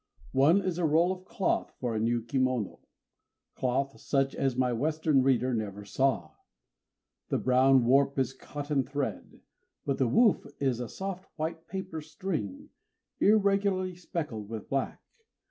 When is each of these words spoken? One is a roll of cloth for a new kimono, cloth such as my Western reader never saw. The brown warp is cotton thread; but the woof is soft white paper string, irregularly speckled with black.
One 0.33 0.63
is 0.63 0.79
a 0.79 0.83
roll 0.83 1.11
of 1.11 1.25
cloth 1.25 1.75
for 1.79 1.93
a 1.93 1.99
new 1.99 2.23
kimono, 2.23 2.79
cloth 3.53 3.99
such 3.99 4.33
as 4.33 4.55
my 4.55 4.73
Western 4.73 5.21
reader 5.21 5.53
never 5.53 5.85
saw. 5.85 6.31
The 7.29 7.37
brown 7.37 7.85
warp 7.85 8.17
is 8.17 8.33
cotton 8.33 8.83
thread; 8.83 9.41
but 9.85 9.99
the 9.99 10.07
woof 10.07 10.47
is 10.59 10.81
soft 10.91 11.27
white 11.35 11.67
paper 11.67 12.01
string, 12.01 12.69
irregularly 13.19 13.93
speckled 13.93 14.49
with 14.49 14.67
black. 14.69 15.03